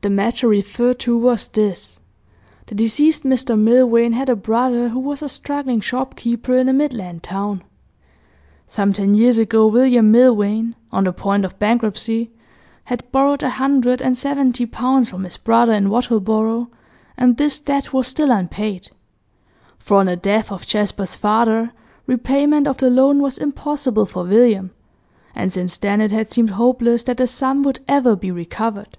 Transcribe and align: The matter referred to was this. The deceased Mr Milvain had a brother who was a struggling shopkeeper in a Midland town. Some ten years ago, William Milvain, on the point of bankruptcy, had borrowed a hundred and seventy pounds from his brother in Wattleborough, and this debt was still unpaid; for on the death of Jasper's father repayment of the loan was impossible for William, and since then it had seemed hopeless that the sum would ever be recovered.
The 0.00 0.10
matter 0.10 0.46
referred 0.46 1.00
to 1.00 1.18
was 1.18 1.48
this. 1.48 1.98
The 2.68 2.76
deceased 2.76 3.24
Mr 3.24 3.58
Milvain 3.58 4.12
had 4.12 4.28
a 4.28 4.36
brother 4.36 4.90
who 4.90 5.00
was 5.00 5.22
a 5.22 5.28
struggling 5.28 5.80
shopkeeper 5.80 6.56
in 6.56 6.68
a 6.68 6.72
Midland 6.72 7.24
town. 7.24 7.64
Some 8.68 8.92
ten 8.92 9.14
years 9.16 9.38
ago, 9.38 9.66
William 9.66 10.12
Milvain, 10.12 10.76
on 10.92 11.02
the 11.02 11.12
point 11.12 11.44
of 11.44 11.58
bankruptcy, 11.58 12.30
had 12.84 13.10
borrowed 13.10 13.42
a 13.42 13.50
hundred 13.50 14.00
and 14.00 14.16
seventy 14.16 14.66
pounds 14.66 15.10
from 15.10 15.24
his 15.24 15.36
brother 15.36 15.72
in 15.72 15.90
Wattleborough, 15.90 16.68
and 17.16 17.36
this 17.36 17.58
debt 17.58 17.92
was 17.92 18.06
still 18.06 18.30
unpaid; 18.30 18.92
for 19.78 19.96
on 19.96 20.06
the 20.06 20.14
death 20.14 20.52
of 20.52 20.64
Jasper's 20.64 21.16
father 21.16 21.72
repayment 22.06 22.68
of 22.68 22.76
the 22.76 22.88
loan 22.88 23.20
was 23.20 23.36
impossible 23.36 24.06
for 24.06 24.22
William, 24.22 24.70
and 25.34 25.52
since 25.52 25.76
then 25.76 26.00
it 26.00 26.12
had 26.12 26.30
seemed 26.30 26.50
hopeless 26.50 27.02
that 27.02 27.16
the 27.16 27.26
sum 27.26 27.64
would 27.64 27.80
ever 27.88 28.14
be 28.14 28.30
recovered. 28.30 28.96